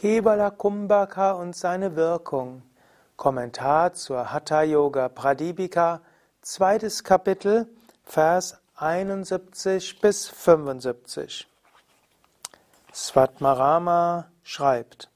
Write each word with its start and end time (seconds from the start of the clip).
Kevala 0.00 0.50
Kumbhaka 0.50 1.32
und 1.32 1.56
seine 1.56 1.96
Wirkung. 1.96 2.62
Kommentar 3.16 3.94
zur 3.94 4.32
Hatha 4.32 4.62
Yoga 4.62 5.08
Pradipika, 5.08 6.02
zweites 6.40 7.02
Kapitel, 7.02 7.66
Vers 8.04 8.60
71 8.76 10.00
bis 10.00 10.28
75. 10.28 11.48
Svatmarama 12.94 14.26
schreibt, 14.44 15.10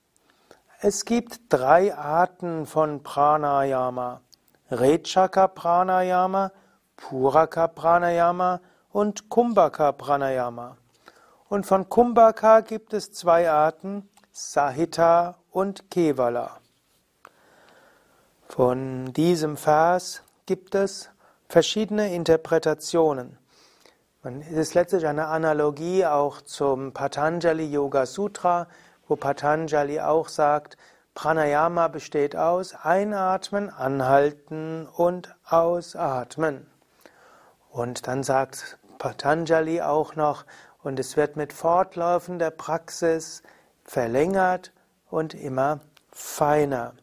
es 0.80 1.04
gibt 1.04 1.42
drei 1.48 1.94
Arten 1.94 2.66
von 2.66 3.04
Pranayama. 3.04 4.20
Rechaka 4.68 5.46
Pranayama, 5.46 6.50
Puraka 6.96 7.68
Pranayama 7.68 8.60
und 8.90 9.28
Kumbhaka 9.28 9.92
Pranayama. 9.92 10.76
Und 11.48 11.66
von 11.66 11.88
Kumbhaka 11.88 12.62
gibt 12.62 12.94
es 12.94 13.12
zwei 13.12 13.48
Arten, 13.48 14.08
Sahita 14.34 15.36
und 15.50 15.90
Kevala. 15.90 16.58
Von 18.48 19.12
diesem 19.12 19.58
Vers 19.58 20.22
gibt 20.46 20.74
es 20.74 21.10
verschiedene 21.50 22.14
Interpretationen. 22.14 23.36
Es 24.24 24.52
ist 24.52 24.74
letztlich 24.74 25.06
eine 25.06 25.26
Analogie 25.26 26.06
auch 26.06 26.40
zum 26.40 26.94
Patanjali 26.94 27.66
Yoga 27.66 28.06
Sutra, 28.06 28.68
wo 29.06 29.16
Patanjali 29.16 30.00
auch 30.00 30.28
sagt, 30.28 30.78
Pranayama 31.12 31.88
besteht 31.88 32.34
aus 32.34 32.74
Einatmen, 32.74 33.68
Anhalten 33.68 34.86
und 34.86 35.36
Ausatmen. 35.44 36.66
Und 37.68 38.06
dann 38.06 38.22
sagt 38.22 38.78
Patanjali 38.96 39.82
auch 39.82 40.16
noch, 40.16 40.46
und 40.82 40.98
es 40.98 41.18
wird 41.18 41.36
mit 41.36 41.52
fortlaufender 41.52 42.50
Praxis 42.50 43.42
verlängert 43.84 44.72
und 45.10 45.34
immer 45.34 45.80
feiner. 46.10 46.94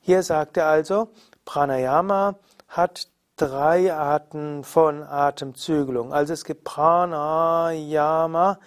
Hier 0.00 0.22
sagt 0.22 0.56
er 0.56 0.66
also, 0.66 1.08
Pranayama 1.44 2.36
hat 2.68 3.08
drei 3.36 3.92
Arten 3.92 4.64
von 4.64 5.02
Atemzügelung. 5.02 6.12
Also 6.12 6.32
es 6.32 6.44
gibt 6.44 6.64
Pranayama 6.64 8.58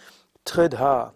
Tridha. 0.45 1.13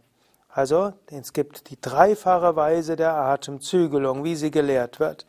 Also 0.50 0.94
es 1.08 1.34
gibt 1.34 1.70
die 1.70 1.80
dreifache 1.80 2.56
Weise 2.56 2.96
der 2.96 3.14
Atemzügelung, 3.14 4.24
wie 4.24 4.36
sie 4.36 4.52
gelehrt 4.52 5.00
wird. 5.00 5.26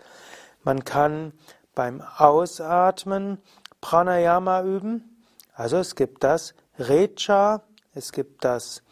Man 0.63 0.85
kann 0.85 1.33
beim 1.75 2.03
Ausatmen 2.17 3.39
Pranayama 3.81 4.63
üben. 4.63 5.25
Also 5.55 5.79
es 5.79 5.95
gibt 5.95 6.23
das 6.25 6.55
Recha, 6.79 7.63
es 7.95 8.13
gibt 8.13 8.45
das 8.45 8.83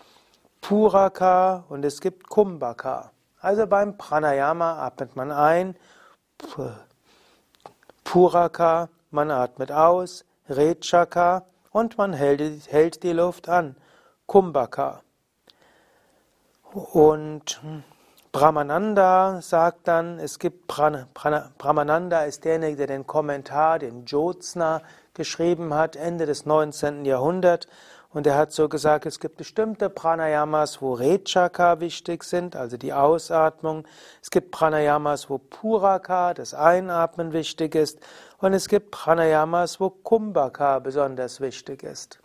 Puraka 0.67 1.65
und 1.69 1.85
es 1.85 2.01
gibt 2.01 2.31
Kumbhaka. 2.31 3.11
Also 3.39 3.67
beim 3.67 3.99
Pranayama 3.99 4.79
atmet 4.87 5.15
man 5.15 5.31
ein, 5.31 5.77
Puraka, 8.03 8.89
man 9.11 9.31
atmet 9.31 9.71
aus, 9.71 10.25
Rechaka 10.49 11.45
und 11.71 11.99
man 11.99 12.15
hält, 12.15 12.73
hält 12.73 13.03
die 13.03 13.13
Luft 13.13 13.51
an, 13.51 13.77
Kumbhaka. 14.25 15.03
Und 16.73 17.61
Brahmananda 18.33 19.43
sagt 19.43 19.87
dann, 19.87 20.19
es 20.19 20.39
gibt 20.39 20.67
Prana, 20.67 21.09
Prana, 21.13 21.51
Brahmananda 21.59 22.23
ist 22.25 22.47
derjenige, 22.47 22.79
der 22.79 22.87
den 22.87 23.07
Kommentar, 23.07 23.81
den 23.81 24.07
Jyotsna 24.07 24.81
geschrieben 25.13 25.75
hat, 25.75 25.95
Ende 25.95 26.25
des 26.25 26.47
19. 26.47 27.05
Jahrhunderts. 27.05 27.69
Und 28.15 28.29
er 28.29 28.37
hat 28.37 28.53
so 28.53 28.69
gesagt, 28.69 29.07
es 29.07 29.19
gibt 29.19 29.37
bestimmte 29.37 29.91
Pranayamas, 29.91 30.81
wo 30.81 30.93
Rechaka 30.93 31.81
wichtig 31.81 32.23
sind, 32.23 32.55
also 32.55 32.77
die 32.77 32.93
Ausatmung. 32.93 33.89
Es 34.23 34.31
gibt 34.31 34.53
Pranayamas, 34.53 35.29
wo 35.29 35.39
Puraka, 35.39 36.33
das 36.33 36.55
Einatmen 36.55 37.33
wichtig 37.33 37.75
ist. 37.75 37.99
Und 38.39 38.55
es 38.55 38.69
gibt 38.69 38.93
Pranayamas, 38.93 39.81
wo 39.81 39.91
Kumbhaka 39.91 40.79
besonders 40.79 41.41
wichtig 41.41 41.83
ist. 41.83 42.21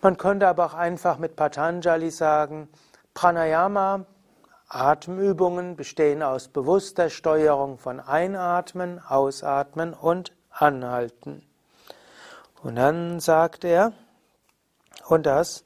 Man 0.00 0.16
könnte 0.16 0.48
aber 0.48 0.64
auch 0.64 0.74
einfach 0.74 1.18
mit 1.18 1.36
Patanjali 1.36 2.10
sagen, 2.10 2.70
Pranayama, 3.12 4.06
Atemübungen 4.66 5.76
bestehen 5.76 6.22
aus 6.22 6.48
bewusster 6.48 7.10
Steuerung 7.10 7.76
von 7.76 8.00
Einatmen, 8.00 8.98
Ausatmen 8.98 9.92
und 9.92 10.32
Anhalten. 10.50 11.42
Und 12.62 12.76
dann 12.76 13.20
sagt 13.20 13.64
er, 13.64 13.92
und 15.10 15.26
das 15.26 15.64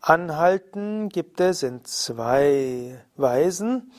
Anhalten 0.00 1.10
gibt 1.10 1.40
es 1.40 1.62
in 1.62 1.84
zwei 1.84 3.00
Weisen. 3.16 3.92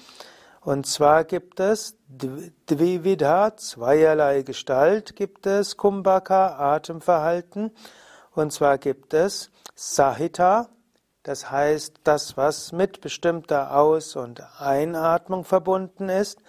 Und 0.61 0.85
zwar 0.85 1.23
gibt 1.23 1.59
es 1.59 1.95
Dvividha, 2.09 3.55
zweierlei 3.55 4.41
Gestalt 4.41 5.15
gibt 5.15 5.45
es 5.45 5.77
Kumbhaka, 5.77 6.57
Atemverhalten. 6.75 7.71
Und 8.31 8.51
zwar 8.51 8.77
gibt 8.77 9.13
es 9.13 9.51
Sahita, 9.75 10.69
das 11.23 11.51
heißt 11.51 12.01
das, 12.03 12.35
was 12.35 12.71
mit 12.71 12.99
bestimmter 12.99 13.77
Aus- 13.77 14.15
und 14.15 14.41
Einatmung 14.59 15.45
verbunden 15.45 16.09
ist. 16.09 16.39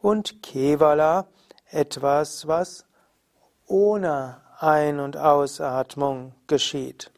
Und 0.00 0.42
Kevala, 0.42 1.26
etwas, 1.70 2.46
was 2.46 2.86
ohne 3.66 4.40
Ein- 4.58 5.00
und 5.00 5.16
Ausatmung 5.16 6.34
geschieht. 6.46 7.10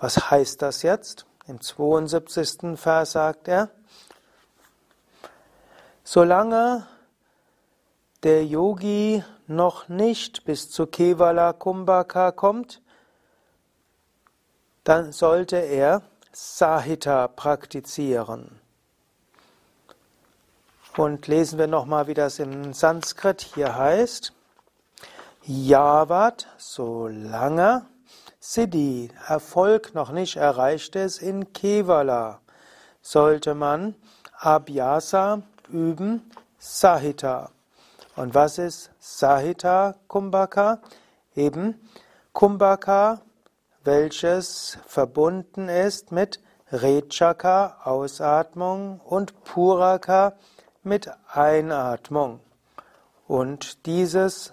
Was 0.00 0.30
heißt 0.30 0.62
das 0.62 0.82
jetzt? 0.82 1.26
Im 1.46 1.60
72. 1.60 2.78
Vers 2.78 3.12
sagt 3.12 3.48
er, 3.48 3.70
solange 6.04 6.86
der 8.22 8.44
Yogi 8.44 9.24
noch 9.46 9.88
nicht 9.88 10.44
bis 10.44 10.70
zu 10.70 10.86
Kevala 10.86 11.52
Kumbhaka 11.52 12.32
kommt, 12.32 12.82
dann 14.84 15.12
sollte 15.12 15.56
er 15.56 16.02
Sahita 16.32 17.28
praktizieren. 17.28 18.60
Und 20.96 21.26
lesen 21.28 21.58
wir 21.58 21.66
nochmal, 21.66 22.06
wie 22.08 22.14
das 22.14 22.38
im 22.38 22.72
Sanskrit 22.72 23.40
hier 23.40 23.76
heißt. 23.76 24.32
Yavat, 25.44 26.48
solange 26.58 27.86
Siddhi, 28.40 29.10
Erfolg 29.26 29.96
noch 29.96 30.12
nicht 30.12 30.36
erreicht 30.36 30.94
ist 30.94 31.20
in 31.20 31.52
Kevala, 31.52 32.40
sollte 33.02 33.54
man 33.54 33.96
Abhyasa 34.32 35.42
üben, 35.68 36.30
Sahita. 36.56 37.50
Und 38.14 38.36
was 38.36 38.58
ist 38.58 38.90
Sahita 39.00 39.96
Kumbhaka? 40.06 40.78
Eben 41.34 41.80
Kumbhaka, 42.32 43.22
welches 43.82 44.78
verbunden 44.86 45.68
ist 45.68 46.12
mit 46.12 46.40
Rechaka, 46.70 47.78
Ausatmung, 47.82 49.00
und 49.00 49.42
Puraka 49.42 50.34
mit 50.84 51.10
Einatmung. 51.26 52.38
Und 53.26 53.84
dieses 53.86 54.52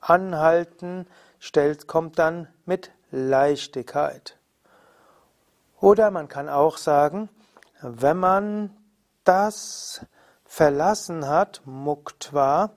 Anhalten 0.00 1.06
stellt, 1.38 1.86
kommt 1.86 2.18
dann 2.18 2.48
mit 2.64 2.90
Leichtigkeit. 3.10 4.38
Oder 5.80 6.10
man 6.10 6.28
kann 6.28 6.48
auch 6.48 6.76
sagen, 6.76 7.28
wenn 7.80 8.18
man 8.18 8.76
das 9.24 10.04
verlassen 10.44 11.26
hat, 11.28 11.62
Muktva, 11.64 12.72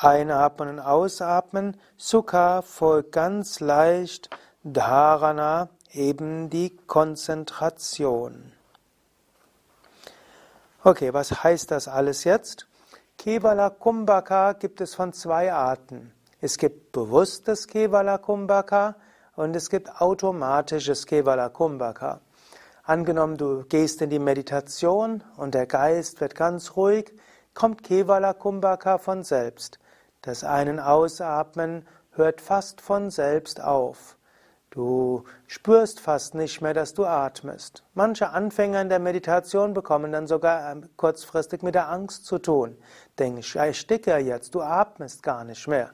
einatmen 0.00 0.68
und 0.68 0.80
ausatmen, 0.80 1.76
Sukha 1.96 2.62
folgt 2.62 3.12
ganz 3.12 3.60
leicht, 3.60 4.30
Dharana 4.62 5.68
eben 5.92 6.50
die 6.50 6.76
Konzentration. 6.76 8.52
Okay, 10.84 11.12
was 11.12 11.42
heißt 11.42 11.70
das 11.70 11.88
alles 11.88 12.24
jetzt? 12.24 12.66
Kevala 13.18 13.70
Kumbhaka 13.70 14.52
gibt 14.52 14.80
es 14.80 14.94
von 14.94 15.12
zwei 15.12 15.52
Arten. 15.52 16.12
Es 16.40 16.56
gibt 16.56 16.92
bewusstes 16.92 17.66
Kevala 17.66 18.18
Kumbhaka 18.18 18.94
und 19.38 19.54
es 19.54 19.70
gibt 19.70 20.00
automatisches 20.00 21.06
Kevala 21.06 21.48
Kumbhaka. 21.48 22.20
Angenommen, 22.82 23.36
du 23.36 23.62
gehst 23.62 24.02
in 24.02 24.10
die 24.10 24.18
Meditation 24.18 25.22
und 25.36 25.54
der 25.54 25.66
Geist 25.66 26.20
wird 26.20 26.34
ganz 26.34 26.74
ruhig, 26.74 27.12
kommt 27.54 27.84
Kevala 27.84 28.32
Kumbhaka 28.32 28.98
von 28.98 29.22
selbst. 29.22 29.78
Das 30.22 30.42
Einen 30.42 30.80
Ausatmen 30.80 31.86
hört 32.10 32.40
fast 32.40 32.80
von 32.80 33.10
selbst 33.10 33.62
auf. 33.62 34.16
Du 34.70 35.22
spürst 35.46 36.00
fast 36.00 36.34
nicht 36.34 36.60
mehr, 36.60 36.74
dass 36.74 36.92
du 36.94 37.06
atmest. 37.06 37.84
Manche 37.94 38.30
Anfänger 38.30 38.82
in 38.82 38.88
der 38.88 38.98
Meditation 38.98 39.72
bekommen 39.72 40.10
dann 40.10 40.26
sogar 40.26 40.72
ähm, 40.72 40.88
kurzfristig 40.96 41.62
mit 41.62 41.76
der 41.76 41.88
Angst 41.88 42.26
zu 42.26 42.40
tun. 42.40 42.76
Denken, 43.20 43.38
ich 43.38 43.54
ersticke 43.54 44.16
jetzt, 44.16 44.56
du 44.56 44.62
atmest 44.62 45.22
gar 45.22 45.44
nicht 45.44 45.68
mehr. 45.68 45.90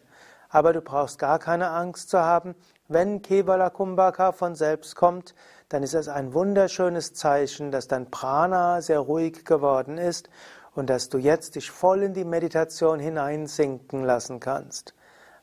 Aber 0.48 0.72
du 0.72 0.80
brauchst 0.80 1.18
gar 1.18 1.38
keine 1.38 1.70
Angst 1.70 2.10
zu 2.10 2.20
haben, 2.20 2.54
wenn 2.94 3.20
Kevala 3.20 3.68
Kumbhaka 3.68 4.32
von 4.32 4.54
selbst 4.54 4.96
kommt, 4.96 5.34
dann 5.68 5.82
ist 5.82 5.94
es 5.94 6.08
ein 6.08 6.32
wunderschönes 6.32 7.12
Zeichen, 7.12 7.70
dass 7.70 7.88
dein 7.88 8.10
Prana 8.10 8.80
sehr 8.80 9.00
ruhig 9.00 9.44
geworden 9.44 9.98
ist 9.98 10.30
und 10.74 10.88
dass 10.88 11.10
du 11.10 11.18
jetzt 11.18 11.56
dich 11.56 11.70
voll 11.70 12.02
in 12.02 12.14
die 12.14 12.24
Meditation 12.24 12.98
hineinsinken 12.98 14.04
lassen 14.04 14.40
kannst. 14.40 14.94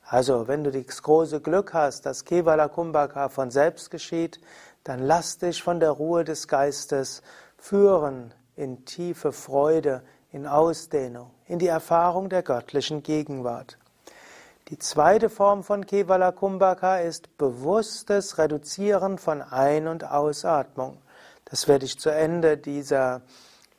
Also, 0.04 0.48
wenn 0.48 0.64
du 0.64 0.72
das 0.72 1.04
große 1.04 1.42
Glück 1.42 1.74
hast, 1.74 2.06
dass 2.06 2.26
Kevala 2.26 2.68
Kumbhaka 2.68 3.30
von 3.30 3.52
selbst 3.52 3.92
geschieht, 3.92 4.40
dann 4.84 5.00
lass 5.00 5.38
dich 5.38 5.62
von 5.62 5.80
der 5.80 5.92
Ruhe 5.92 6.24
des 6.24 6.48
Geistes 6.48 7.22
führen 7.58 8.34
in 8.56 8.86
tiefe 8.86 9.32
Freude, 9.32 10.02
in 10.32 10.48
Ausdehnung, 10.48 11.32
in 11.46 11.60
die 11.60 11.68
Erfahrung 11.68 12.30
der 12.30 12.42
göttlichen 12.42 13.04
Gegenwart. 13.04 13.78
Die 14.72 14.80
zweite 14.80 15.30
Form 15.30 15.64
von 15.64 15.86
Kevala 15.86 16.32
Kumbhaka 16.32 17.00
ist 17.00 17.38
bewusstes 17.38 18.38
Reduzieren 18.38 19.18
von 19.18 19.42
Ein- 19.42 19.90
und 19.90 20.10
Ausatmung. 20.10 21.02
Das 21.44 21.68
werde 21.68 21.84
ich 21.84 22.00
zu 22.00 22.10
Ende 22.10 22.56
dieser, 22.56 23.22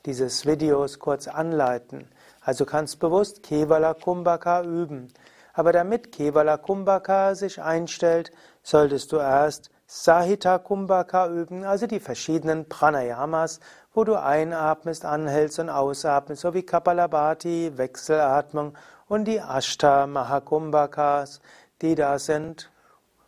dieses 0.04 0.44
Videos 0.44 0.98
kurz 0.98 1.28
anleiten. 1.28 2.10
Also 2.42 2.66
kannst 2.66 2.98
bewusst 2.98 3.42
Kevala 3.42 3.94
Kumbhaka 3.94 4.64
üben. 4.64 5.08
Aber 5.54 5.72
damit 5.72 6.12
Kevala 6.12 6.58
Kumbhaka 6.58 7.36
sich 7.36 7.62
einstellt, 7.62 8.30
solltest 8.62 9.12
du 9.12 9.16
erst 9.16 9.70
Sahita 9.94 10.58
Kumbhaka 10.58 11.28
üben, 11.28 11.64
also 11.64 11.86
die 11.86 12.00
verschiedenen 12.00 12.66
Pranayamas, 12.66 13.60
wo 13.92 14.04
du 14.04 14.14
einatmest, 14.14 15.04
anhältst 15.04 15.58
und 15.58 15.68
ausatmest, 15.68 16.40
so 16.40 16.54
wie 16.54 16.62
Kapalabhati, 16.62 17.72
Wechselatmung 17.76 18.72
und 19.06 19.26
die 19.26 19.38
Ashta 19.38 20.06
Mahakumbhakas, 20.06 21.42
die 21.82 21.94
da 21.94 22.18
sind. 22.18 22.70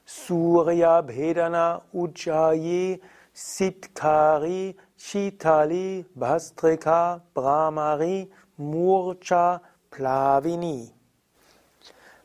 Surya 0.06 1.02
Bhedana 1.02 1.82
Ujjayi 1.92 2.98
Sitkari 3.34 4.74
Shitali 4.96 6.06
Bhastrika 6.14 7.20
Brahmari 7.34 8.30
Murcha 8.56 9.60
Plavini. 9.90 10.90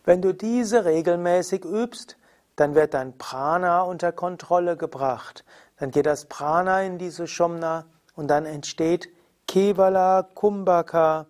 Wenn 0.06 0.21
du 0.21 0.33
diese 0.33 0.85
regelmäßig 0.85 1.65
übst, 1.65 2.15
dann 2.59 2.75
wird 2.75 2.94
dein 2.94 3.17
Prana 3.17 3.81
unter 3.81 4.11
Kontrolle 4.11 4.77
gebracht. 4.77 5.45
Dann 5.77 5.91
geht 5.91 6.06
das 6.06 6.25
Prana 6.25 6.81
in 6.83 6.97
diese 6.97 7.27
Shumna 7.27 7.85
und 8.15 8.27
dann 8.27 8.45
entsteht 8.45 9.09
Kevala 9.47 10.23
Kumbhaka 10.33 11.25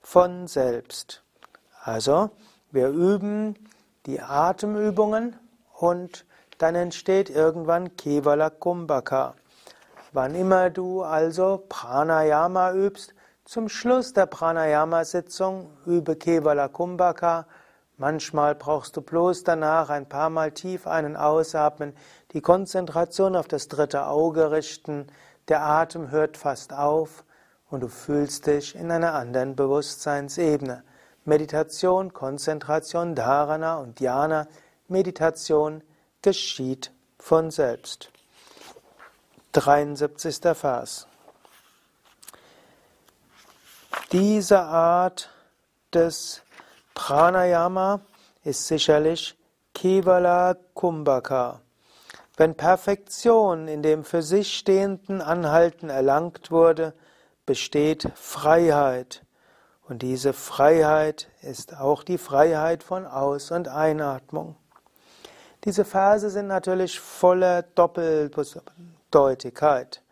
von 0.00 0.46
selbst. 0.46 1.22
Also, 1.82 2.30
wir 2.70 2.88
üben 2.88 3.54
die 4.06 4.20
Atemübungen 4.20 5.38
und 5.72 6.26
dann 6.58 6.74
entsteht 6.74 7.30
irgendwann 7.30 7.96
Kevala 7.96 8.50
Kumbhaka. 8.50 9.34
Wann 10.12 10.34
immer 10.34 10.70
du 10.70 11.02
also 11.02 11.64
Pranayama 11.68 12.72
übst, 12.72 13.14
zum 13.44 13.68
Schluss 13.68 14.12
der 14.14 14.26
Pranayama-Sitzung 14.26 15.68
übe 15.84 16.16
Kevala 16.16 16.68
Kumbhaka. 16.68 17.46
Manchmal 17.96 18.56
brauchst 18.56 18.96
du 18.96 19.02
bloß 19.02 19.44
danach 19.44 19.88
ein 19.88 20.08
paar 20.08 20.28
Mal 20.28 20.50
tief 20.50 20.86
einen 20.86 21.16
ausatmen, 21.16 21.94
die 22.32 22.40
Konzentration 22.40 23.36
auf 23.36 23.46
das 23.46 23.68
dritte 23.68 24.06
Auge 24.06 24.50
richten, 24.50 25.06
der 25.48 25.62
Atem 25.62 26.10
hört 26.10 26.36
fast 26.36 26.72
auf 26.72 27.24
und 27.70 27.80
du 27.80 27.88
fühlst 27.88 28.46
dich 28.46 28.74
in 28.74 28.90
einer 28.90 29.14
anderen 29.14 29.54
Bewusstseinsebene. 29.54 30.82
Meditation, 31.24 32.12
Konzentration, 32.12 33.14
Dharana 33.14 33.76
und 33.76 34.00
Dhyana, 34.00 34.48
Meditation 34.88 35.82
geschieht 36.20 36.92
von 37.18 37.50
selbst. 37.50 38.10
73. 39.52 40.40
Vers. 40.54 41.06
Diese 44.10 44.60
Art 44.60 45.30
des 45.92 46.42
Pranayama 46.94 48.00
ist 48.44 48.66
sicherlich 48.66 49.36
Kevala 49.74 50.56
Kumbhaka. 50.74 51.60
Wenn 52.36 52.56
Perfektion 52.56 53.68
in 53.68 53.82
dem 53.82 54.04
für 54.04 54.22
sich 54.22 54.56
stehenden 54.56 55.20
Anhalten 55.20 55.90
erlangt 55.90 56.50
wurde, 56.50 56.94
besteht 57.46 58.10
Freiheit. 58.14 59.22
Und 59.88 60.02
diese 60.02 60.32
Freiheit 60.32 61.28
ist 61.42 61.76
auch 61.76 62.02
die 62.02 62.18
Freiheit 62.18 62.82
von 62.82 63.06
Aus- 63.06 63.50
und 63.50 63.68
Einatmung. 63.68 64.56
Diese 65.64 65.84
Verse 65.84 66.30
sind 66.30 66.46
natürlich 66.46 66.98
voller 67.00 67.62
Doppeldeutigkeit. 67.62 70.02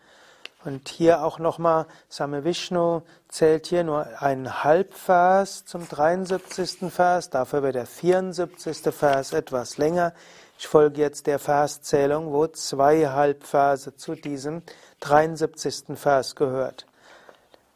Und 0.64 0.88
hier 0.88 1.24
auch 1.24 1.38
nochmal, 1.38 1.86
Same 2.08 2.44
Vishnu 2.44 3.02
zählt 3.28 3.66
hier 3.66 3.82
nur 3.82 4.06
einen 4.22 4.62
Halbvers 4.62 5.64
zum 5.64 5.88
73. 5.88 6.92
Vers, 6.92 7.30
dafür 7.30 7.62
wird 7.62 7.74
der 7.74 7.86
74. 7.86 8.94
Vers 8.94 9.32
etwas 9.32 9.76
länger. 9.76 10.12
Ich 10.58 10.68
folge 10.68 11.00
jetzt 11.00 11.26
der 11.26 11.40
Verszählung, 11.40 12.32
wo 12.32 12.46
zwei 12.46 13.08
Halbverse 13.08 13.96
zu 13.96 14.14
diesem 14.14 14.62
73. 15.00 15.98
Vers 15.98 16.36
gehört. 16.36 16.86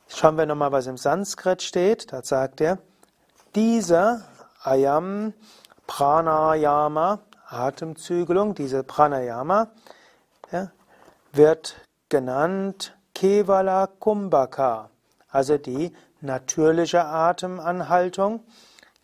Schauen 0.08 0.38
wir 0.38 0.46
nochmal, 0.46 0.70
was 0.70 0.86
im 0.86 0.96
Sanskrit 0.96 1.62
steht. 1.62 2.12
Da 2.12 2.22
sagt 2.22 2.60
er, 2.60 2.78
dieser 3.56 4.22
Ayam 4.62 5.34
Pranayama, 5.88 7.20
Atemzügelung, 7.48 8.54
diese 8.54 8.84
Pranayama, 8.84 9.68
ja, 10.52 10.70
wird 11.32 11.76
genannt 12.08 12.97
Kevala 13.14 13.87
Kumbhaka, 13.87 14.91
also 15.31 15.58
die 15.58 15.93
natürliche 16.20 17.05
Atemanhaltung. 17.05 18.41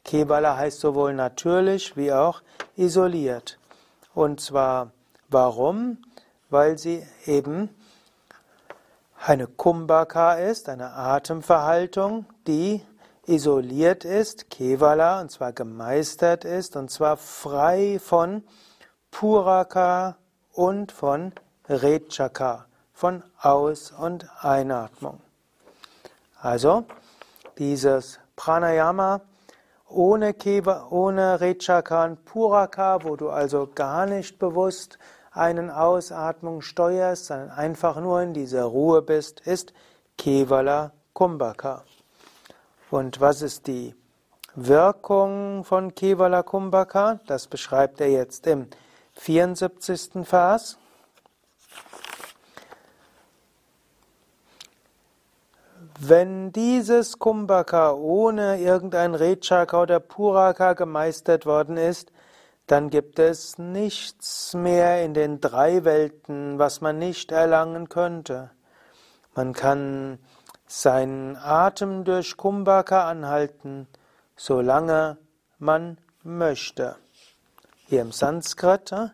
Kevala 0.04 0.56
heißt 0.56 0.80
sowohl 0.80 1.14
natürlich 1.14 1.96
wie 1.96 2.12
auch 2.12 2.42
isoliert. 2.76 3.58
Und 4.14 4.40
zwar 4.40 4.90
warum? 5.28 5.98
Weil 6.50 6.78
sie 6.78 7.06
eben 7.26 7.70
eine 9.24 9.46
Kumbhaka 9.46 10.34
ist, 10.34 10.68
eine 10.68 10.92
Atemverhaltung, 10.92 12.26
die 12.46 12.82
isoliert 13.26 14.04
ist, 14.04 14.50
Kevala, 14.50 15.20
und 15.20 15.30
zwar 15.30 15.52
gemeistert 15.52 16.44
ist, 16.44 16.76
und 16.76 16.90
zwar 16.90 17.16
frei 17.16 18.00
von 18.02 18.42
Puraka 19.10 20.16
und 20.52 20.90
von 20.90 21.32
Rechaka, 21.68 22.66
von 23.02 23.24
Aus- 23.40 23.90
und 23.90 24.28
Einatmung. 24.44 25.18
Also, 26.40 26.84
dieses 27.58 28.20
Pranayama 28.36 29.22
ohne 29.88 30.34
Keva, 30.34 30.86
ohne 30.88 31.40
Rechaka 31.40 32.04
und 32.04 32.24
Puraka, 32.24 33.02
wo 33.02 33.16
du 33.16 33.28
also 33.28 33.68
gar 33.74 34.06
nicht 34.06 34.38
bewusst 34.38 35.00
einen 35.32 35.68
Ausatmung 35.68 36.62
steuerst, 36.62 37.26
sondern 37.26 37.50
einfach 37.50 38.00
nur 38.00 38.22
in 38.22 38.34
dieser 38.34 38.66
Ruhe 38.66 39.02
bist, 39.02 39.40
ist 39.40 39.72
Kevala 40.16 40.92
Kumbhaka. 41.12 41.82
Und 42.92 43.20
was 43.20 43.42
ist 43.42 43.66
die 43.66 43.96
Wirkung 44.54 45.64
von 45.64 45.96
Kevala 45.96 46.44
Kumbhaka? 46.44 47.18
Das 47.26 47.48
beschreibt 47.48 48.00
er 48.00 48.10
jetzt 48.10 48.46
im 48.46 48.68
74. 49.14 50.24
Vers. 50.24 50.78
Wenn 56.00 56.52
dieses 56.52 57.18
Kumbhaka 57.18 57.92
ohne 57.92 58.58
irgendein 58.58 59.14
Rechaka 59.14 59.82
oder 59.82 60.00
Puraka 60.00 60.72
gemeistert 60.72 61.46
worden 61.46 61.76
ist, 61.76 62.12
dann 62.66 62.90
gibt 62.90 63.18
es 63.18 63.58
nichts 63.58 64.54
mehr 64.54 65.04
in 65.04 65.14
den 65.14 65.40
drei 65.40 65.84
Welten, 65.84 66.58
was 66.58 66.80
man 66.80 66.98
nicht 66.98 67.32
erlangen 67.32 67.88
könnte. 67.88 68.50
Man 69.34 69.52
kann 69.52 70.18
seinen 70.66 71.36
Atem 71.36 72.04
durch 72.04 72.36
Kumbhaka 72.36 73.08
anhalten, 73.08 73.86
solange 74.36 75.18
man 75.58 75.98
möchte. 76.22 76.96
Hier 77.86 78.02
im 78.02 78.12
Sanskrit, 78.12 78.92
äh, 78.92 79.08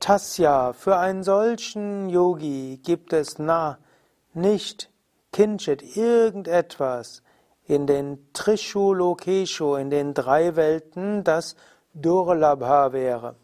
Tasya, 0.00 0.72
für 0.72 0.96
einen 0.96 1.22
solchen 1.22 2.08
Yogi 2.08 2.80
gibt 2.82 3.12
es 3.12 3.38
na 3.38 3.78
nicht 4.32 4.89
Kinchit 5.32 5.96
irgendetwas 5.96 7.22
in 7.66 7.86
den 7.86 8.32
Trishu 8.32 8.94
in 9.76 9.90
den 9.90 10.12
drei 10.12 10.56
Welten, 10.56 11.22
das 11.22 11.54
Durlabha 11.94 12.92
wäre, 12.92 13.36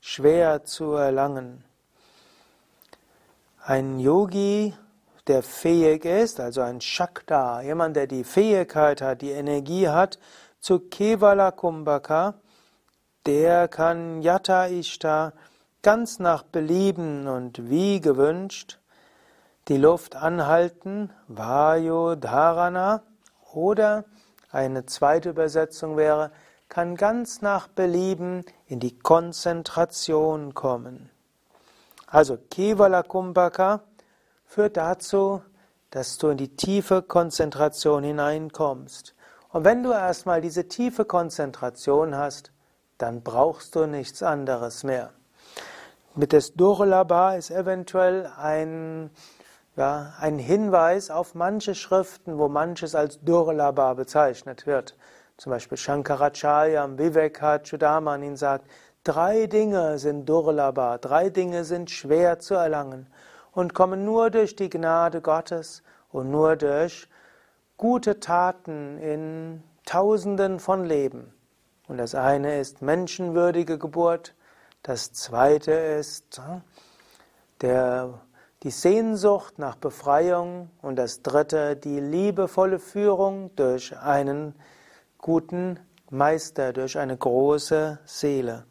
schwer 0.00 0.64
zu 0.64 0.92
erlangen. 0.92 1.64
Ein 3.64 3.98
Yogi, 3.98 4.74
der 5.26 5.42
fähig 5.42 6.04
ist, 6.04 6.40
also 6.40 6.60
ein 6.60 6.80
Shakta, 6.80 7.60
jemand, 7.62 7.96
der 7.96 8.06
die 8.06 8.24
Fähigkeit 8.24 9.00
hat, 9.00 9.22
die 9.22 9.30
Energie 9.30 9.88
hat, 9.88 10.18
zu 10.60 10.78
Kevala 10.78 11.50
Kumbhaka, 11.50 12.34
der 13.26 13.68
kann 13.68 14.22
Yata 14.22 14.66
Ishta 14.66 15.32
ganz 15.82 16.18
nach 16.18 16.42
Belieben 16.42 17.26
und 17.26 17.68
wie 17.68 18.00
gewünscht 18.00 18.78
die 19.68 19.76
Luft 19.76 20.16
anhalten, 20.16 21.10
Vayu 21.28 22.14
Dharana, 22.16 23.02
oder 23.52 24.04
eine 24.50 24.86
zweite 24.86 25.30
Übersetzung 25.30 25.96
wäre, 25.96 26.30
kann 26.68 26.96
ganz 26.96 27.42
nach 27.42 27.68
Belieben 27.68 28.44
in 28.66 28.80
die 28.80 28.98
Konzentration 28.98 30.54
kommen. 30.54 31.10
Also 32.06 32.38
Kevala 32.50 33.02
Kumbhaka 33.02 33.82
führt 34.46 34.76
dazu, 34.76 35.42
dass 35.90 36.16
du 36.18 36.28
in 36.28 36.38
die 36.38 36.56
tiefe 36.56 37.02
Konzentration 37.02 38.02
hineinkommst. 38.02 39.14
Und 39.50 39.64
wenn 39.64 39.82
du 39.82 39.92
erstmal 39.92 40.40
diese 40.40 40.68
tiefe 40.68 41.04
Konzentration 41.04 42.16
hast, 42.16 42.52
dann 42.96 43.22
brauchst 43.22 43.74
du 43.74 43.86
nichts 43.86 44.22
anderes 44.22 44.84
mehr. 44.84 45.10
Mit 46.14 46.32
des 46.32 46.54
Durlabha 46.54 47.34
ist 47.34 47.50
eventuell 47.50 48.30
ein, 48.36 49.10
ja, 49.76 50.14
ein 50.18 50.38
Hinweis 50.38 51.10
auf 51.10 51.34
manche 51.34 51.74
Schriften, 51.74 52.38
wo 52.38 52.48
manches 52.48 52.94
als 52.94 53.20
Durlabha 53.20 53.94
bezeichnet 53.94 54.66
wird. 54.66 54.96
Zum 55.36 55.50
Beispiel 55.50 55.78
Shankaracharya 55.78 56.84
am 56.84 56.98
Vivekachudaman 56.98 58.36
sagt, 58.36 58.70
drei 59.02 59.46
Dinge 59.46 59.98
sind 59.98 60.28
Durlabha, 60.28 60.98
drei 60.98 61.30
Dinge 61.30 61.64
sind 61.64 61.90
schwer 61.90 62.38
zu 62.38 62.54
erlangen 62.54 63.06
und 63.52 63.74
kommen 63.74 64.04
nur 64.04 64.30
durch 64.30 64.56
die 64.56 64.70
Gnade 64.70 65.20
Gottes 65.20 65.82
und 66.10 66.30
nur 66.30 66.56
durch 66.56 67.08
gute 67.76 68.20
Taten 68.20 68.98
in 68.98 69.62
Tausenden 69.84 70.60
von 70.60 70.84
Leben. 70.84 71.34
Und 71.88 71.98
das 71.98 72.14
eine 72.14 72.60
ist 72.60 72.82
menschenwürdige 72.82 73.78
Geburt, 73.78 74.34
das 74.82 75.12
zweite 75.12 75.72
ist 75.72 76.38
hm, 76.38 76.62
der, 77.60 78.20
die 78.62 78.70
Sehnsucht 78.70 79.58
nach 79.58 79.74
Befreiung 79.74 80.70
und 80.82 80.96
das 80.96 81.22
dritte 81.22 81.74
die 81.74 81.98
liebevolle 81.98 82.78
Führung 82.78 83.54
durch 83.56 83.98
einen 83.98 84.54
guten 85.18 85.80
Meister, 86.10 86.72
durch 86.72 86.96
eine 86.96 87.16
große 87.16 87.98
Seele. 88.04 88.64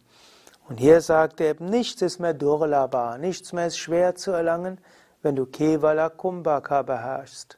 Und 0.70 0.78
hier 0.78 1.02
sagt 1.02 1.42
er 1.42 1.50
eben, 1.50 1.66
nichts 1.66 2.02
ist 2.02 2.20
mehr 2.20 2.34
durlaba, 2.34 3.18
nichts 3.18 3.52
mehr 3.52 3.68
ist 3.68 3.78
schwer 3.78 4.16
zu 4.16 4.32
erlangen, 4.32 4.80
wenn 5.22 5.36
du 5.36 5.46
Kevala 5.46 6.10
Kumbhaka 6.10 6.84
beherrschst. 6.84 7.58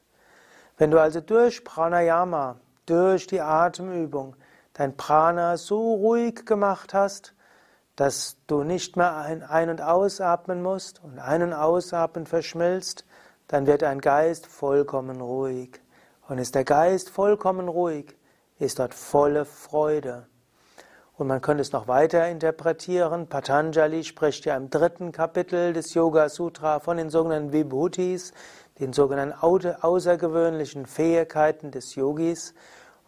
Wenn 0.77 0.89
du 0.89 0.99
also 0.99 1.21
durch 1.21 1.63
Pranayama, 1.63 2.55
durch 2.87 3.27
die 3.27 3.41
Atemübung, 3.41 4.35
dein 4.73 4.97
Prana 4.97 5.57
so 5.57 5.93
ruhig 5.93 6.45
gemacht 6.45 6.95
hast, 6.95 7.35
dass 7.95 8.37
du 8.47 8.63
nicht 8.63 8.97
mehr 8.97 9.15
ein-, 9.15 9.69
und 9.69 9.81
ausatmen 9.81 10.61
musst 10.61 11.03
und 11.03 11.19
ein- 11.19 11.43
und 11.43 11.53
ausatmen 11.53 12.25
verschmilzt, 12.25 13.05
dann 13.47 13.67
wird 13.67 13.81
dein 13.81 14.01
Geist 14.01 14.47
vollkommen 14.47 15.21
ruhig. 15.21 15.81
Und 16.27 16.37
ist 16.37 16.55
der 16.55 16.63
Geist 16.63 17.09
vollkommen 17.09 17.67
ruhig, 17.67 18.17
ist 18.57 18.79
dort 18.79 18.93
volle 18.93 19.45
Freude. 19.45 20.27
Und 21.15 21.27
man 21.27 21.41
könnte 21.41 21.61
es 21.61 21.71
noch 21.71 21.87
weiter 21.87 22.27
interpretieren. 22.27 23.27
Patanjali 23.27 24.03
spricht 24.03 24.45
ja 24.45 24.57
im 24.57 24.71
dritten 24.71 25.11
Kapitel 25.11 25.73
des 25.73 25.93
Yoga 25.93 26.27
Sutra 26.29 26.79
von 26.79 26.97
den 26.97 27.11
sogenannten 27.11 27.53
Vibhutis, 27.53 28.33
den 28.79 28.93
sogenannten 28.93 29.37
außergewöhnlichen 29.39 30.87
Fähigkeiten 30.87 31.69
des 31.69 31.93
Yogis. 31.93 32.55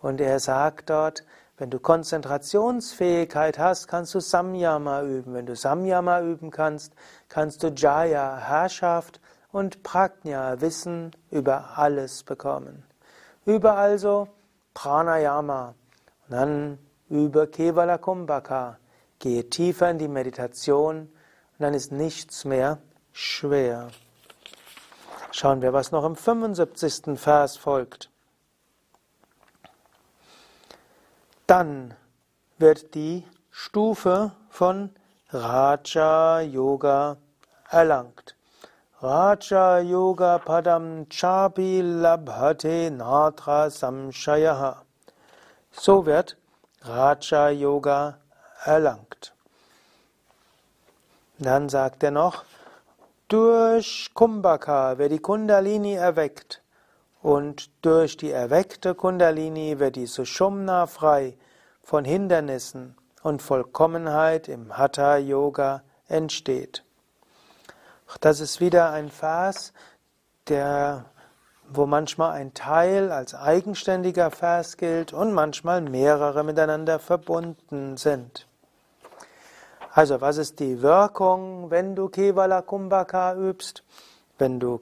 Und 0.02 0.22
er 0.22 0.40
sagt 0.40 0.92
dort, 0.92 1.24
wenn 1.58 1.70
du 1.70 1.80
Konzentrationsfähigkeit 1.80 3.58
hast, 3.58 3.88
kannst 3.88 4.14
du 4.14 4.20
Samyama 4.20 5.04
üben. 5.04 5.34
Wenn 5.34 5.46
du 5.46 5.56
Samyama 5.56 6.22
üben 6.22 6.52
kannst, 6.52 6.94
kannst 7.30 7.64
du 7.64 7.70
Jaya, 7.70 8.38
Herrschaft 8.38 9.22
und 9.52 9.82
Prajna, 9.84 10.60
Wissen 10.60 11.12
über 11.32 11.78
alles 11.78 12.24
bekommen. 12.24 12.84
Übe 13.46 13.72
also 13.72 14.28
Pranayama. 14.74 15.76
Und 16.28 16.32
dann 16.32 16.80
über 17.10 17.48
Kevala 17.48 17.98
Kumbhaka. 18.00 18.78
Gehe 19.20 19.50
tiefer 19.50 19.90
in 19.90 19.98
die 19.98 20.10
Meditation 20.10 20.98
und 20.98 21.10
dann 21.60 21.74
ist 21.74 21.92
nichts 21.92 22.44
mehr 22.44 22.80
schwer. 23.14 23.88
Schauen 25.32 25.62
wir, 25.62 25.72
was 25.72 25.92
noch 25.92 26.04
im 26.04 26.18
75. 26.18 27.18
Vers 27.18 27.56
folgt. 27.56 28.10
Dann 31.48 31.94
wird 32.58 32.96
die 32.96 33.24
Stufe 33.52 34.32
von 34.50 34.90
Raja 35.30 36.40
Yoga 36.42 37.18
erlangt. 37.70 38.36
Raja 39.00 39.78
Yoga 39.80 40.40
Padam 40.40 41.08
Chapi 41.08 41.82
Labhate 41.82 42.90
Natra 42.90 43.70
Samshayaha. 43.70 44.82
So 45.72 46.08
wird 46.08 46.36
Raja 46.82 47.50
Yoga 47.50 48.18
erlangt. 48.64 49.36
Dann 51.38 51.70
sagt 51.70 52.02
er 52.02 52.12
noch, 52.12 52.44
durch 53.28 54.10
Kumbhaka 54.16 54.98
wird 54.98 55.12
die 55.12 55.20
Kundalini 55.20 55.94
erweckt 55.94 56.64
und 57.26 57.72
durch 57.82 58.18
die 58.18 58.30
erweckte 58.30 58.94
Kundalini 58.94 59.80
wird 59.80 59.96
die 59.96 60.06
Sushumna 60.06 60.86
frei 60.86 61.36
von 61.82 62.06
Hindernissen 62.06 62.96
und 63.24 63.42
Vollkommenheit 63.42 64.48
im 64.48 64.78
Hatha 64.78 65.18
Yoga 65.18 65.82
entsteht. 66.08 66.84
Das 68.22 68.40
ist 68.40 68.62
wieder 68.62 68.92
ein 68.92 69.10
Vers, 69.10 69.74
der 70.50 71.06
wo 71.68 71.88
manchmal 71.88 72.34
ein 72.34 72.54
Teil 72.54 73.12
als 73.12 73.34
eigenständiger 73.34 74.30
Vers 74.30 74.78
gilt 74.78 75.12
und 75.12 75.34
manchmal 75.34 75.82
mehrere 75.82 76.44
miteinander 76.44 77.00
verbunden 77.00 77.98
sind. 77.98 78.46
Also, 79.92 80.22
was 80.22 80.38
ist 80.38 80.60
die 80.60 80.84
Wirkung, 80.84 81.72
wenn 81.72 81.96
du 81.96 82.08
Kevala 82.08 82.62
Kumbhaka 82.62 83.36
übst? 83.36 83.84
Wenn 84.38 84.60
du, 84.60 84.80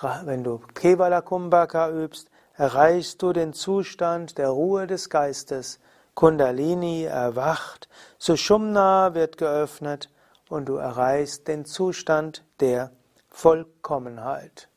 wenn 0.00 0.44
du 0.44 0.58
Kevala 0.74 1.20
Kumbhaka 1.20 1.90
übst, 1.90 2.30
erreichst 2.54 3.22
du 3.22 3.32
den 3.32 3.52
Zustand 3.52 4.38
der 4.38 4.48
Ruhe 4.48 4.86
des 4.86 5.08
Geistes. 5.08 5.78
Kundalini 6.14 7.04
erwacht, 7.04 7.88
Sushumna 8.18 9.14
wird 9.14 9.38
geöffnet 9.38 10.10
und 10.48 10.66
du 10.66 10.76
erreichst 10.76 11.48
den 11.48 11.64
Zustand 11.64 12.44
der 12.60 12.92
Vollkommenheit. 13.30 14.68